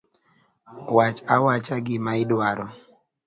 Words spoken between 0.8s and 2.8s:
Wach awacha gima idwaro.